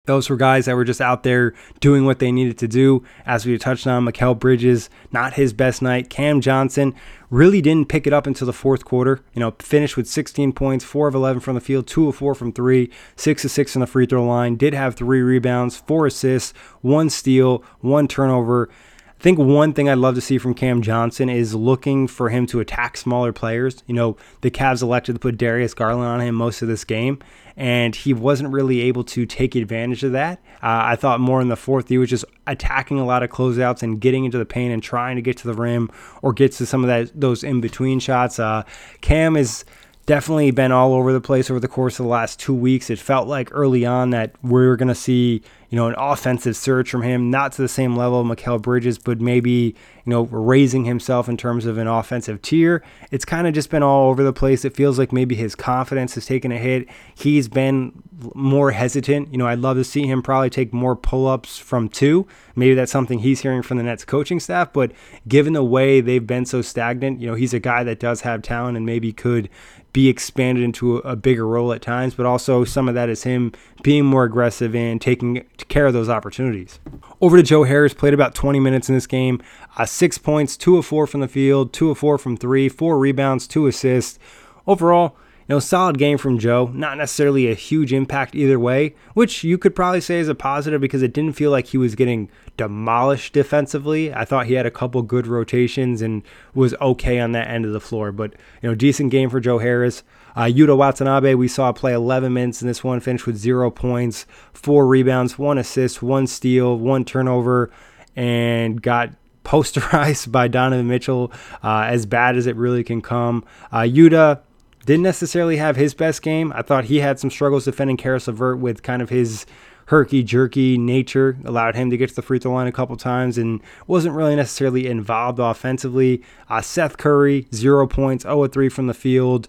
those 0.07 0.31
were 0.31 0.37
guys 0.37 0.67
that 0.67 0.77
were 0.77 0.85
just 0.85 1.01
out 1.01 1.25
there 1.25 1.53
doing 1.81 2.05
what 2.05 2.21
they 2.21 2.31
needed 2.31 2.59
to 2.59 2.69
do. 2.69 3.05
As 3.27 3.45
we 3.45 3.59
touched 3.59 3.87
on, 3.87 4.05
Mikal 4.05 4.39
Bridges, 4.39 4.89
not 5.13 5.35
his 5.35 5.53
best 5.53 5.83
night. 5.83 6.09
Cam 6.09 6.41
Johnson 6.41 6.95
really 7.29 7.61
didn't 7.61 7.89
pick 7.89 8.07
it 8.07 8.13
up 8.13 8.27
until 8.27 8.47
the 8.47 8.53
fourth 8.53 8.85
quarter. 8.85 9.21
You 9.35 9.41
know, 9.41 9.55
finished 9.59 9.97
with 9.97 10.07
16 10.07 10.53
points, 10.53 10.85
4 10.85 11.09
of 11.09 11.15
11 11.15 11.41
from 11.41 11.57
the 11.57 11.61
field, 11.61 11.89
2 11.89 12.09
of 12.09 12.17
4 12.17 12.35
from 12.35 12.53
3, 12.53 12.91
6 13.17 13.45
of 13.45 13.51
6 13.51 13.77
on 13.77 13.81
the 13.81 13.87
free 13.87 14.07
throw 14.07 14.25
line. 14.25 14.57
Did 14.57 14.75
have 14.75 14.95
3 14.95 15.21
rebounds, 15.21 15.77
4 15.77 16.07
assists, 16.07 16.53
1 16.83 17.11
steal, 17.11 17.65
1 17.81 18.07
turnover. 18.09 18.71
I 19.19 19.23
think 19.23 19.39
one 19.39 19.73
thing 19.73 19.89
I'd 19.89 19.99
love 19.99 20.15
to 20.17 20.21
see 20.21 20.37
from 20.37 20.53
Cam 20.53 20.83
Johnson 20.83 21.31
is 21.31 21.55
looking 21.55 22.07
for 22.07 22.29
him 22.29 22.47
to 22.49 22.61
attack 22.61 22.99
smaller 22.99 23.33
players. 23.33 23.83
You 23.87 23.95
know, 23.95 24.17
the 24.43 24.51
Cavs 24.51 24.83
elected 24.83 25.15
to 25.15 25.19
put 25.19 25.39
Darius 25.39 25.73
Garland 25.73 26.07
on 26.07 26.21
him 26.21 26.35
most 26.35 26.61
of 26.61 26.69
this 26.69 26.85
game, 26.85 27.19
and 27.57 27.97
he 27.97 28.13
wasn't 28.13 28.53
really 28.53 28.83
able 28.83 29.05
to 29.05 29.25
take 29.25 29.55
advantage 29.55 30.05
of 30.05 30.13
that. 30.13 30.39
Uh, 30.63 30.85
I 30.85 30.97
thought 30.97 31.19
more 31.19 31.41
in 31.41 31.49
the 31.49 31.57
fourth, 31.57 31.89
he 31.89 31.97
was 31.97 32.11
just 32.11 32.27
attacking 32.47 33.01
a 33.01 33.07
lot 33.07 33.23
of 33.23 33.31
closeouts 33.31 33.83
and 33.83 34.01
getting 34.01 34.27
into 34.27 34.37
the 34.37 34.45
paint 34.45 34.75
and 34.75 34.83
trying 34.83 35.17
to 35.17 35.23
get 35.23 35.39
to 35.39 35.47
the 35.49 35.55
rim 35.55 35.91
or 36.21 36.35
get 36.35 36.53
to 36.53 36.67
some 36.67 36.85
of 36.85 36.89
that 36.89 37.19
those 37.19 37.43
in 37.43 37.63
between 37.63 37.99
shots. 37.99 38.39
Uh, 38.39 38.65
Cam 39.01 39.35
is 39.35 39.65
definitely 40.07 40.53
been 40.53 40.73
all 40.73 40.95
over 40.95 41.13
the 41.13 41.21
place 41.21 41.51
over 41.51 41.59
the 41.61 41.69
course 41.69 41.99
of 41.99 42.05
the 42.05 42.11
last 42.11 42.39
two 42.39 42.55
weeks. 42.55 42.91
It 42.91 42.99
felt 42.99 43.27
like 43.27 43.49
early 43.53 43.85
on 43.85 44.11
that 44.11 44.33
we 44.43 44.65
are 44.65 44.77
going 44.77 44.89
to 44.89 44.95
see, 44.95 45.43
you 45.77 45.83
know, 45.83 45.89
an 45.89 45.95
offensive 45.99 46.57
surge 46.57 46.89
from 46.89 47.03
him, 47.03 47.31
not 47.31 47.53
to 47.53 47.61
the 47.61 47.69
same 47.69 47.95
level 47.97 48.19
of 48.19 48.27
Mikal 48.27 48.63
Bridges, 48.63 48.97
but 48.97 49.21
maybe, 49.21 49.51
you 49.51 49.75
know, 50.07 50.23
raising 50.23 50.87
himself 50.87 51.29
in 51.29 51.37
terms 51.37 51.67
of 51.67 51.77
an 51.77 51.87
offensive 51.87 52.41
tier. 52.41 52.83
It's 53.11 53.27
kind 53.27 53.47
of 53.47 53.53
just 53.53 53.69
been 53.69 53.83
all 53.83 54.09
over 54.09 54.23
the 54.23 54.33
place. 54.33 54.65
It 54.65 54.75
feels 54.75 54.99
like 54.99 55.13
maybe 55.13 55.35
his 55.35 55.55
confidence 55.55 56.15
has 56.15 56.25
taken 56.25 56.51
a 56.51 56.57
hit. 56.57 56.89
He's 57.15 57.47
been 57.47 57.93
more 58.35 58.71
hesitant. 58.71 59.31
You 59.31 59.37
know, 59.37 59.47
I'd 59.47 59.59
love 59.59 59.77
to 59.77 59.85
see 59.85 60.07
him 60.07 60.23
probably 60.23 60.49
take 60.49 60.73
more 60.73 60.97
pull 60.97 61.29
ups 61.29 61.59
from 61.59 61.91
two. 61.91 62.27
Maybe 62.55 62.73
that's 62.73 62.91
something 62.91 63.19
he's 63.19 63.41
hearing 63.41 63.61
from 63.61 63.77
the 63.77 63.83
Nets 63.83 64.07
coaching 64.07 64.41
staff, 64.41 64.73
but 64.73 64.93
given 65.29 65.53
the 65.53 65.63
way 65.63 66.01
they've 66.01 66.27
been 66.27 66.47
so 66.47 66.63
stagnant, 66.63 67.21
you 67.21 67.27
know, 67.27 67.35
he's 67.35 67.53
a 67.53 67.61
guy 67.61 67.85
that 67.85 68.01
does 68.01 68.23
have 68.23 68.41
talent 68.41 68.79
and 68.79 68.87
maybe 68.87 69.13
could 69.13 69.51
be 69.97 70.09
expanded 70.09 70.63
into 70.63 70.99
a, 70.99 71.01
a, 71.13 71.17
bigger 71.17 71.47
role 71.47 71.73
at 71.73 71.81
times, 71.81 72.15
but 72.15 72.27
also 72.27 72.65
some 72.65 72.87
of 72.87 72.95
that 72.95 73.09
is 73.09 73.23
him 73.23 73.51
being 73.83 74.05
more 74.05 74.25
aggressive 74.25 74.75
and 74.75 75.01
taking 75.01 75.43
care 75.69 75.87
of 75.87 75.93
those 75.93 76.09
opportunities. 76.09 76.79
Over 77.21 77.37
to 77.37 77.43
Joe 77.43 77.65
Harris, 77.65 77.95
played 77.95 78.15
about 78.15 78.35
20 78.35 78.61
minutes 78.61 78.89
in 78.89 78.95
this 78.95 79.07
game. 79.07 79.43
Uh, 79.77 79.87
six 79.87 80.19
points, 80.19 80.57
two 80.57 80.77
of 80.77 80.87
four 80.87 81.07
from 81.07 81.21
the 81.21 81.29
field, 81.29 81.73
two 81.73 81.91
of 81.91 81.99
four 81.99 82.19
from 82.19 82.37
three, 82.37 82.69
four 82.69 82.99
rebounds, 82.99 83.47
two 83.47 83.67
assists. 83.67 84.19
Overall, 84.67 85.17
you 85.49 85.55
know, 85.55 85.61
solid 85.61 85.97
game 85.97 86.19
from 86.19 86.39
Joe. 86.39 86.71
Not 86.75 86.99
necessarily 86.99 87.49
a 87.49 87.55
huge 87.55 87.93
impact 87.93 88.35
either 88.35 88.59
way, 88.59 88.97
which 89.15 89.45
you 89.45 89.59
could 89.59 89.77
probably 89.77 90.01
say 90.01 90.19
is 90.19 90.29
a 90.29 90.35
positive 90.35 90.81
because 90.81 91.03
it 91.03 91.13
didn't 91.13 91.35
feel 91.35 91.53
like 91.53 91.67
he 91.67 91.79
was 91.79 91.95
getting 91.95 92.29
demolished 92.57 93.33
defensively. 93.33 94.13
I 94.13 94.25
thought 94.25 94.47
he 94.47 94.55
had 94.55 94.67
a 94.67 94.73
couple 94.73 95.03
good 95.03 95.29
rotations 95.29 96.03
and 96.03 96.23
was 96.53 96.75
okay 96.81 97.21
on 97.21 97.31
that 97.33 97.49
end 97.49 97.65
of 97.65 97.73
the 97.73 97.81
floor. 97.81 98.11
But, 98.11 98.33
you 98.61 98.69
know, 98.69 98.75
decent 98.75 99.13
game 99.13 99.31
for 99.31 99.39
Joe 99.39 99.59
Harris. 99.59 100.03
Uh, 100.37 100.45
Yuta 100.45 100.77
Watanabe, 100.77 101.35
we 101.35 101.49
saw 101.49 101.73
play 101.73 101.95
11 101.95 102.33
minutes 102.33 102.61
in 102.61 102.69
this 102.69 102.85
one, 102.85 103.01
finished 103.01 103.27
with 103.27 103.37
zero 103.37 103.71
points, 103.71 104.27
four 104.53 104.87
rebounds, 104.87 105.39
one 105.39 105.57
assist, 105.57 106.03
one 106.03 106.27
steal, 106.27 106.79
one 106.79 107.07
turnover, 107.07 107.71
and 108.15 108.83
got 108.83 109.11
posterized 109.45 110.31
by 110.31 110.49
Donovan 110.49 110.89
Mitchell 110.89 111.33
uh, 111.65 111.87
as 111.89 112.05
bad 112.05 112.37
as 112.37 112.47
it 112.47 112.57
really 112.57 112.85
can 112.85 113.01
come. 113.01 113.45
Uh, 113.73 113.81
Yuta 113.81 114.41
didn't 114.85 115.05
necessarily 115.05 115.57
have 115.57 115.77
his 115.77 115.95
best 115.95 116.21
game. 116.21 116.53
I 116.55 116.63
thought 116.63 116.85
he 116.85 116.99
had 117.01 117.19
some 117.19 117.31
struggles 117.31 117.65
defending 117.65 117.97
Caris 117.97 118.27
LeVert 118.27 118.59
with 118.59 118.83
kind 118.83 119.01
of 119.01 119.09
his 119.09 119.47
herky 119.87 120.23
jerky 120.23 120.77
nature, 120.77 121.37
allowed 121.45 121.77
him 121.77 121.91
to 121.91 121.97
get 121.97 122.09
to 122.09 122.15
the 122.15 122.23
free 122.23 122.39
throw 122.39 122.53
line 122.53 122.67
a 122.67 122.73
couple 122.73 122.97
times 122.97 123.39
and 123.39 123.61
wasn't 123.87 124.15
really 124.15 124.37
necessarily 124.37 124.87
involved 124.87 125.39
offensively. 125.39 126.23
Uh, 126.49 126.61
Seth 126.61 126.99
Curry, 126.99 127.47
zero 127.55 127.87
points, 127.87 128.25
0 128.25 128.49
3 128.49 128.69
from 128.69 128.87
the 128.89 128.95
field. 128.95 129.49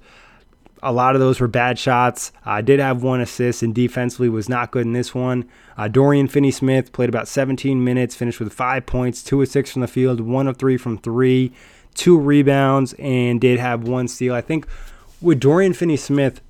A 0.84 0.92
lot 0.92 1.16
of 1.16 1.22
those 1.22 1.40
were 1.40 1.48
bad 1.48 1.80
shots. 1.80 2.32
I 2.46 2.60
uh, 2.60 2.62
did 2.62 2.80
have 2.80 3.04
one 3.04 3.22
assist 3.22 3.64
and 3.64 3.74
defensively 3.74 4.30
was 4.30 4.48
not 4.48 4.72
good 4.72 4.86
in 4.86 4.94
this 4.94 5.14
one. 5.16 5.50
Uh, 5.78 5.88
Dorian 5.88 6.28
Finney 6.28 6.52
Smith 6.52 6.92
played 6.92 7.10
about 7.10 7.28
17 7.28 7.84
minutes, 7.84 8.16
finished 8.16 8.40
with 8.40 8.54
five 8.54 8.86
points, 8.86 9.24
two 9.24 9.42
of 9.42 9.48
six 9.48 9.72
from 9.72 9.82
the 9.82 9.88
field, 9.88 10.22
one 10.22 10.48
of 10.48 10.58
three 10.58 10.78
from 10.78 10.98
three, 10.98 11.52
two 11.94 12.18
rebounds, 12.20 12.94
and 13.00 13.42
did 13.42 13.60
have 13.60 13.88
one 13.88 14.08
steal. 14.08 14.34
I 14.34 14.42
think 14.42 14.68
with 15.22 15.40
Dorian 15.40 15.74
Finney 15.74 15.98
Smith, 15.98 16.42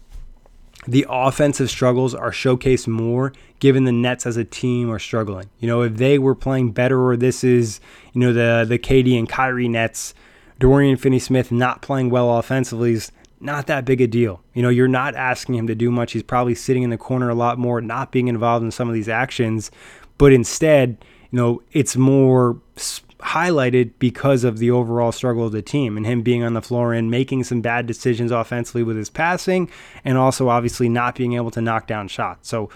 the 0.87 1.05
offensive 1.09 1.69
struggles 1.69 2.15
are 2.15 2.31
showcased 2.31 2.87
more 2.87 3.33
given 3.59 3.85
the 3.85 3.91
Nets 3.91 4.25
as 4.25 4.37
a 4.37 4.45
team 4.45 4.89
are 4.89 4.99
struggling. 4.99 5.49
You 5.59 5.67
know, 5.67 5.81
if 5.81 5.97
they 5.97 6.19
were 6.19 6.35
playing 6.35 6.71
better 6.71 7.09
or 7.09 7.17
this 7.17 7.43
is, 7.43 7.79
you 8.13 8.21
know, 8.21 8.33
the 8.33 8.65
the 8.67 8.79
KD 8.79 9.17
and 9.17 9.27
Kyrie 9.27 9.67
Nets, 9.67 10.13
Dorian 10.59 10.97
Finney 10.97 11.19
Smith 11.19 11.51
not 11.51 11.81
playing 11.81 12.09
well 12.09 12.37
offensively 12.37 12.93
is 12.93 13.11
not 13.39 13.67
that 13.67 13.85
big 13.85 14.01
a 14.01 14.07
deal. 14.07 14.41
You 14.53 14.61
know, 14.61 14.69
you're 14.69 14.87
not 14.87 15.15
asking 15.15 15.55
him 15.55 15.67
to 15.67 15.75
do 15.75 15.91
much. 15.91 16.13
He's 16.13 16.23
probably 16.23 16.55
sitting 16.55 16.83
in 16.83 16.89
the 16.89 16.97
corner 16.97 17.29
a 17.29 17.35
lot 17.35 17.57
more, 17.57 17.81
not 17.81 18.11
being 18.11 18.27
involved 18.27 18.63
in 18.63 18.71
some 18.71 18.87
of 18.87 18.93
these 18.93 19.09
actions, 19.09 19.71
but 20.17 20.33
instead, 20.33 20.97
you 21.31 21.37
know, 21.37 21.61
it's 21.71 21.95
more 21.95 22.59
highlighted 23.19 23.91
because 23.99 24.43
of 24.43 24.59
the 24.59 24.71
overall 24.71 25.11
struggle 25.11 25.45
of 25.45 25.51
the 25.51 25.61
team 25.61 25.97
and 25.97 26.05
him 26.05 26.21
being 26.21 26.43
on 26.43 26.53
the 26.53 26.61
floor 26.61 26.93
and 26.93 27.09
making 27.09 27.43
some 27.43 27.61
bad 27.61 27.85
decisions 27.85 28.31
offensively 28.31 28.83
with 28.83 28.95
his 28.95 29.09
passing 29.09 29.69
and 30.05 30.17
also 30.17 30.49
obviously 30.49 30.87
not 30.87 31.15
being 31.15 31.33
able 31.33 31.51
to 31.51 31.61
knock 31.61 31.87
down 31.87 32.07
shots. 32.07 32.47
So 32.47 32.69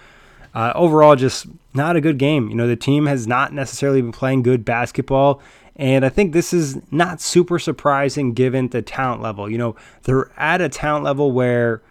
uh, 0.53 0.73
overall, 0.75 1.15
just 1.15 1.47
not 1.73 1.95
a 1.95 2.01
good 2.01 2.17
game. 2.17 2.49
You 2.49 2.55
know, 2.55 2.67
the 2.67 2.75
team 2.75 3.05
has 3.05 3.27
not 3.27 3.53
necessarily 3.53 4.01
been 4.01 4.11
playing 4.11 4.43
good 4.43 4.65
basketball. 4.65 5.41
And 5.75 6.05
I 6.05 6.09
think 6.09 6.33
this 6.33 6.53
is 6.53 6.79
not 6.91 7.21
super 7.21 7.57
surprising 7.57 8.33
given 8.33 8.67
the 8.69 8.81
talent 8.81 9.21
level. 9.21 9.49
You 9.49 9.57
know, 9.57 9.75
they're 10.03 10.29
at 10.37 10.61
a 10.61 10.69
talent 10.69 11.05
level 11.05 11.31
where 11.31 11.81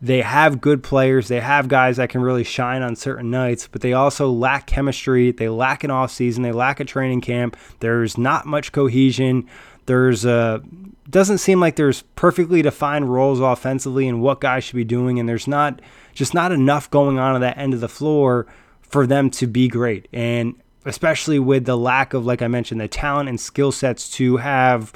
they 0.00 0.20
have 0.20 0.60
good 0.60 0.82
players, 0.82 1.28
they 1.28 1.40
have 1.40 1.66
guys 1.66 1.96
that 1.96 2.10
can 2.10 2.20
really 2.20 2.44
shine 2.44 2.82
on 2.82 2.94
certain 2.94 3.30
nights, 3.30 3.68
but 3.70 3.80
they 3.80 3.94
also 3.94 4.30
lack 4.30 4.66
chemistry, 4.66 5.32
they 5.32 5.48
lack 5.48 5.82
an 5.82 5.90
off 5.90 6.10
season, 6.10 6.42
they 6.42 6.52
lack 6.52 6.78
a 6.78 6.84
training 6.84 7.22
camp. 7.22 7.56
There's 7.80 8.18
not 8.18 8.44
much 8.44 8.70
cohesion. 8.70 9.48
There's 9.86 10.24
a 10.24 10.62
doesn't 11.08 11.38
seem 11.38 11.60
like 11.60 11.76
there's 11.76 12.02
perfectly 12.16 12.62
defined 12.62 13.12
roles 13.12 13.40
offensively 13.40 14.08
and 14.08 14.22
what 14.22 14.40
guys 14.40 14.64
should 14.64 14.76
be 14.76 14.84
doing, 14.84 15.18
and 15.18 15.28
there's 15.28 15.46
not 15.46 15.80
just 16.12 16.34
not 16.34 16.52
enough 16.52 16.90
going 16.90 17.18
on 17.18 17.36
at 17.36 17.40
that 17.40 17.58
end 17.58 17.74
of 17.74 17.80
the 17.80 17.88
floor 17.88 18.46
for 18.82 19.06
them 19.06 19.30
to 19.30 19.46
be 19.46 19.68
great. 19.68 20.08
And 20.12 20.54
especially 20.84 21.38
with 21.38 21.64
the 21.64 21.76
lack 21.76 22.14
of, 22.14 22.24
like 22.24 22.42
I 22.42 22.48
mentioned, 22.48 22.80
the 22.80 22.88
talent 22.88 23.28
and 23.28 23.40
skill 23.40 23.72
sets 23.72 24.08
to 24.10 24.36
have 24.38 24.92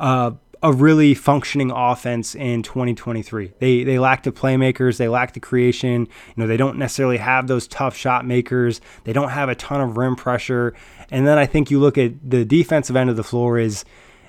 uh, 0.00 0.32
a 0.62 0.72
really 0.72 1.14
functioning 1.14 1.70
offense 1.70 2.34
in 2.34 2.62
2023. 2.62 3.52
They 3.58 3.84
they 3.84 3.98
lack 3.98 4.22
the 4.22 4.32
playmakers, 4.32 4.96
they 4.96 5.08
lack 5.08 5.32
the 5.32 5.40
creation. 5.40 6.02
You 6.02 6.34
know, 6.36 6.46
they 6.46 6.56
don't 6.56 6.78
necessarily 6.78 7.16
have 7.18 7.46
those 7.46 7.66
tough 7.66 7.96
shot 7.96 8.24
makers. 8.24 8.80
They 9.04 9.12
don't 9.12 9.30
have 9.30 9.48
a 9.48 9.54
ton 9.54 9.80
of 9.80 9.96
rim 9.96 10.16
pressure. 10.16 10.74
And 11.10 11.26
then 11.26 11.36
I 11.36 11.46
think 11.46 11.70
you 11.70 11.80
look 11.80 11.98
at 11.98 12.12
the 12.28 12.44
defensive 12.44 12.96
end 12.96 13.10
of 13.10 13.16
the 13.16 13.24
floor 13.24 13.58
is 13.58 13.84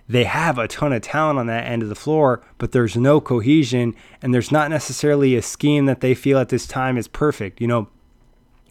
they 0.07 0.25
have 0.25 0.57
a 0.57 0.67
ton 0.67 0.91
of 0.91 1.01
talent 1.01 1.39
on 1.39 1.47
that 1.47 1.65
end 1.65 1.81
of 1.81 1.89
the 1.89 1.95
floor, 1.95 2.43
but 2.57 2.71
there's 2.71 2.97
no 2.97 3.21
cohesion 3.21 3.95
and 4.21 4.33
there's 4.33 4.51
not 4.51 4.69
necessarily 4.69 5.35
a 5.35 5.41
scheme 5.41 5.85
that 5.85 6.01
they 6.01 6.13
feel 6.13 6.37
at 6.37 6.49
this 6.49 6.67
time 6.67 6.97
is 6.97 7.07
perfect. 7.07 7.61
You 7.61 7.67
know, 7.67 7.89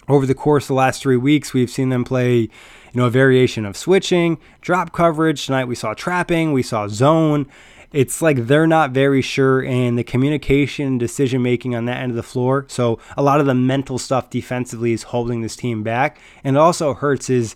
over 0.08 0.26
the 0.26 0.34
course 0.34 0.64
of 0.64 0.68
the 0.68 0.74
last 0.74 1.02
three 1.02 1.16
weeks, 1.16 1.54
we've 1.54 1.70
seen 1.70 1.88
them 1.88 2.04
play, 2.04 2.36
you 2.40 2.50
know, 2.94 3.06
a 3.06 3.10
variation 3.10 3.64
of 3.64 3.76
switching, 3.76 4.38
drop 4.60 4.92
coverage. 4.92 5.46
Tonight 5.46 5.66
we 5.66 5.74
saw 5.74 5.94
trapping, 5.94 6.52
we 6.52 6.62
saw 6.62 6.86
zone. 6.88 7.46
It's 7.92 8.22
like 8.22 8.46
they're 8.46 8.66
not 8.66 8.92
very 8.92 9.22
sure 9.22 9.62
in 9.62 9.96
the 9.96 10.04
communication 10.04 10.96
decision 10.98 11.42
making 11.42 11.74
on 11.74 11.84
that 11.86 11.98
end 11.98 12.10
of 12.10 12.16
the 12.16 12.22
floor. 12.22 12.64
So 12.68 12.98
a 13.16 13.22
lot 13.22 13.40
of 13.40 13.46
the 13.46 13.54
mental 13.54 13.98
stuff 13.98 14.30
defensively 14.30 14.92
is 14.92 15.04
holding 15.04 15.42
this 15.42 15.56
team 15.56 15.82
back. 15.82 16.18
And 16.42 16.56
it 16.56 16.60
also 16.60 16.94
hurts 16.94 17.28
is 17.28 17.54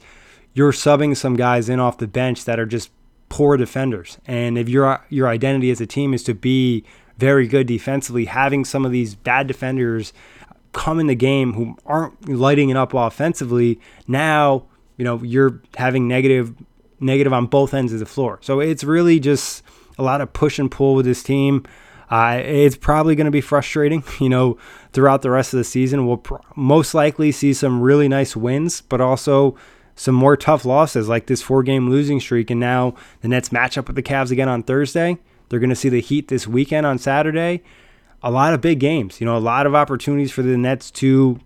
you're 0.52 0.73
subbing 0.73 1.16
some 1.16 1.37
guys 1.37 1.68
in 1.68 1.80
off 1.80 1.99
the 1.99 2.06
bench 2.06 2.45
that 2.45 2.59
are 2.59 2.66
just 2.66 2.90
poor 3.28 3.56
defenders. 3.56 4.18
And 4.26 4.59
if 4.59 4.68
your 4.68 5.04
your 5.09 5.28
identity 5.28 5.71
as 5.71 5.80
a 5.80 5.87
team 5.87 6.14
is 6.14 6.23
to 6.25 6.35
be 6.35 6.85
very 7.18 7.47
good 7.47 7.66
defensively, 7.66 8.26
having 8.26 8.64
some 8.64 8.85
of 8.85 8.92
these 8.92 9.14
bad 9.14 9.47
defenders 9.47 10.12
come 10.73 11.00
in 11.00 11.06
the 11.06 11.14
game 11.14 11.54
who 11.54 11.76
aren't 11.87 12.28
lighting 12.28 12.68
it 12.68 12.76
up 12.76 12.92
offensively, 12.95 13.80
now 14.06 14.64
you 14.97 15.04
know 15.04 15.23
you're 15.23 15.61
having 15.76 16.09
negative 16.09 16.54
negative 17.00 17.33
on 17.33 17.47
both 17.47 17.75
ends 17.75 17.92
of 17.92 17.99
the 17.99 18.06
floor. 18.06 18.38
So 18.42 18.61
it's 18.61 18.85
really 18.85 19.21
just 19.21 19.62
a 19.99 20.02
lot 20.02 20.21
of 20.21 20.33
push 20.33 20.59
and 20.59 20.71
pull 20.71 20.95
with 20.95 21.06
this 21.06 21.23
team. 21.23 21.64
Uh, 22.09 22.40
it's 22.45 22.76
probably 22.76 23.16
going 23.16 23.25
to 23.25 23.33
be 23.33 23.40
frustrating, 23.40 24.04
you 24.21 24.28
know, 24.28 24.56
throughout 24.92 25.23
the 25.23 25.30
rest 25.30 25.52
of 25.52 25.59
the 25.59 25.64
season. 25.64 26.06
We'll 26.06 26.19
pr- 26.19 26.36
most 26.54 26.95
likely 26.95 27.32
see 27.32 27.52
some 27.52 27.80
really 27.80 28.08
nice 28.08 28.36
wins, 28.36 28.80
but 28.80 29.00
also 29.00 29.56
some 29.97 30.15
more 30.15 30.37
tough 30.37 30.65
losses 30.65 31.09
like 31.09 31.26
this 31.26 31.43
four 31.43 31.65
game 31.65 31.91
losing 31.91 32.21
streak. 32.21 32.50
And 32.50 32.61
now 32.61 32.95
the 33.23 33.28
Nets 33.28 33.50
match 33.50 33.76
up 33.76 33.89
with 33.89 33.97
the 33.97 34.02
Cavs 34.02 34.30
again 34.30 34.49
on 34.49 34.63
Thursday. 34.63 35.19
They're 35.49 35.61
going 35.61 35.71
to 35.71 35.76
see 35.76 35.89
the 35.89 36.00
Heat 36.00 36.28
this 36.28 36.47
weekend 36.47 36.87
on 36.87 36.99
Saturday 36.99 37.63
a 38.23 38.30
lot 38.30 38.52
of 38.52 38.61
big 38.61 38.80
games. 38.80 39.21
You 39.21 39.25
know, 39.25 39.37
a 39.37 39.39
lot 39.39 39.67
of 39.67 39.75
opportunities 39.75 40.32
for 40.32 40.43
the 40.43 40.56
Nets 40.56 40.91
to 40.93 41.39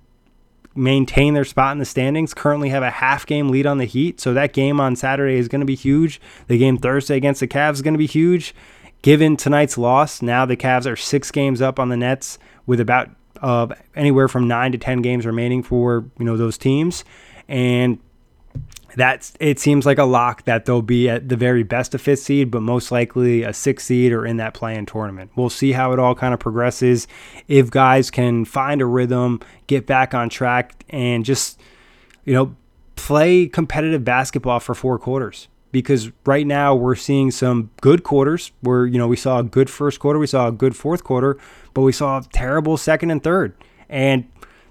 maintain 0.75 1.35
their 1.35 1.45
spot 1.45 1.73
in 1.73 1.79
the 1.79 1.85
standings. 1.85 2.33
Currently 2.33 2.71
have 2.71 2.83
a 2.83 2.91
half 2.91 3.27
game 3.27 3.49
lead 3.51 3.67
on 3.67 3.79
the 3.79 3.85
Heat, 3.85 4.21
so 4.21 4.33
that 4.35 4.53
game 4.53 4.81
on 4.81 4.97
Saturday 4.97 5.37
is 5.37 5.49
going 5.49 5.61
to 5.61 5.67
be 5.67 5.75
huge. 5.75 6.21
The 6.47 6.59
game 6.59 6.79
Thursday 6.79 7.17
against 7.17 7.41
the 7.41 7.49
Cavs 7.49 7.75
is 7.75 7.83
going 7.83 7.95
to 7.95 7.99
be 7.99 8.07
huge. 8.07 8.55
Given 9.03 9.37
tonight's 9.37 9.79
loss, 9.79 10.23
now 10.23 10.47
the 10.47 10.57
Cavs 10.57 10.91
are 10.91 10.97
six 10.97 11.31
games 11.31 11.61
up 11.61 11.79
on 11.79 11.89
the 11.89 11.97
Nets 11.97 12.39
with 12.67 12.81
about 12.81 13.11
uh, 13.43 13.69
anywhere 13.95 14.29
from 14.29 14.47
nine 14.47 14.73
to 14.73 14.79
ten 14.79 15.03
games 15.03 15.27
remaining 15.27 15.63
for 15.63 16.05
you 16.19 16.25
know 16.25 16.37
those 16.37 16.59
teams, 16.59 17.05
and 17.49 17.99
that's 18.97 19.33
it 19.41 19.59
seems 19.59 19.87
like 19.87 19.99
a 19.99 20.05
lock 20.05 20.45
that 20.45 20.65
they'll 20.65 20.83
be 20.83 21.09
at 21.09 21.29
the 21.29 21.37
very 21.37 21.63
best 21.63 21.95
a 21.95 21.99
fifth 21.99 22.21
seed, 22.21 22.51
but 22.51 22.63
most 22.63 22.91
likely 22.91 23.43
a 23.43 23.53
sixth 23.53 23.87
seed 23.87 24.13
or 24.13 24.27
in 24.27 24.37
that 24.39 24.55
play-in 24.55 24.87
tournament. 24.87 25.31
We'll 25.37 25.51
see 25.51 25.73
how 25.73 25.93
it 25.93 25.99
all 25.99 26.15
kind 26.15 26.35
of 26.35 26.41
progresses. 26.41 27.07
If 27.49 27.71
guys 27.71 28.11
can 28.11 28.45
find 28.45 28.81
a 28.81 28.87
rhythm, 28.87 29.41
get 29.67 29.87
back 29.87 30.15
on 30.15 30.29
track, 30.29 30.85
and 30.89 31.25
just 31.25 31.61
you 32.25 32.35
know 32.35 32.57
play 32.97 33.47
competitive 33.47 34.05
basketball 34.05 34.61
for 34.61 34.75
four 34.75 34.99
quarters. 34.99 35.49
Because 35.73 36.11
right 36.27 36.47
now 36.47 36.75
we're 36.75 36.97
seeing 36.97 37.31
some 37.31 37.71
good 37.81 38.03
quarters 38.03 38.51
where 38.61 38.87
you 38.87 38.99
know 38.99 39.07
we 39.07 39.17
saw 39.17 39.39
a 39.39 39.45
good 39.45 39.71
first 39.71 40.01
quarter, 40.01 40.19
we 40.19 40.27
saw 40.27 40.49
a 40.49 40.53
good 40.53 40.75
fourth 40.75 41.05
quarter, 41.05 41.39
but 41.75 41.83
we 41.83 41.93
saw 41.93 42.21
terrible 42.33 42.77
second 42.77 43.11
and 43.11 43.23
third. 43.23 43.55
And 43.89 44.29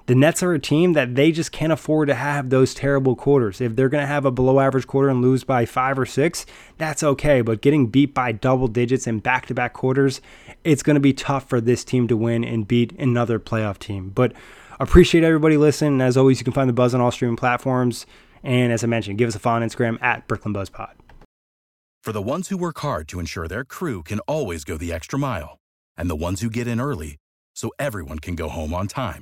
the 0.09 0.15
Nets 0.15 0.41
are 0.41 0.53
a 0.53 0.59
team 0.59 0.93
that 0.93 1.13
they 1.13 1.31
just 1.31 1.51
can't 1.51 1.71
afford 1.71 2.07
to 2.07 2.15
have 2.15 2.49
those 2.49 2.73
terrible 2.73 3.15
quarters. 3.15 3.61
If 3.61 3.75
they're 3.75 3.89
going 3.89 4.01
to 4.01 4.07
have 4.07 4.25
a 4.25 4.31
below 4.31 4.59
average 4.59 4.87
quarter 4.87 5.07
and 5.07 5.21
lose 5.21 5.43
by 5.43 5.67
five 5.67 5.99
or 5.99 6.05
six, 6.07 6.47
that's 6.79 7.03
okay. 7.03 7.41
But 7.41 7.61
getting 7.61 7.85
beat 7.85 8.15
by 8.15 8.31
double 8.31 8.67
digits 8.67 9.05
in 9.05 9.19
back 9.19 9.45
to 9.45 9.53
back 9.53 9.73
quarters, 9.73 10.19
it's 10.63 10.81
going 10.81 10.95
to 10.95 10.99
be 10.99 11.13
tough 11.13 11.47
for 11.47 11.61
this 11.61 11.83
team 11.83 12.07
to 12.07 12.17
win 12.17 12.43
and 12.43 12.67
beat 12.67 12.91
another 12.93 13.39
playoff 13.39 13.77
team. 13.77 14.09
But 14.09 14.33
appreciate 14.79 15.23
everybody 15.23 15.57
listening. 15.57 16.01
As 16.01 16.17
always, 16.17 16.39
you 16.39 16.43
can 16.43 16.53
find 16.53 16.67
the 16.67 16.73
buzz 16.73 16.95
on 16.95 17.01
all 17.01 17.11
streaming 17.11 17.37
platforms. 17.37 18.07
And 18.41 18.73
as 18.73 18.83
I 18.83 18.87
mentioned, 18.87 19.19
give 19.19 19.27
us 19.27 19.35
a 19.35 19.39
follow 19.39 19.57
on 19.57 19.61
Instagram 19.61 20.01
at 20.01 20.27
Brooklyn 20.27 20.53
Buzz 20.53 20.71
Pod. 20.71 20.95
For 22.01 22.11
the 22.11 22.23
ones 22.23 22.47
who 22.47 22.57
work 22.57 22.79
hard 22.79 23.07
to 23.09 23.19
ensure 23.19 23.47
their 23.47 23.63
crew 23.63 24.01
can 24.01 24.21
always 24.21 24.63
go 24.63 24.75
the 24.75 24.91
extra 24.91 25.19
mile, 25.19 25.59
and 25.95 26.09
the 26.09 26.15
ones 26.15 26.41
who 26.41 26.49
get 26.49 26.65
in 26.65 26.81
early 26.81 27.17
so 27.53 27.69
everyone 27.77 28.17
can 28.17 28.33
go 28.33 28.49
home 28.49 28.73
on 28.73 28.87
time 28.87 29.21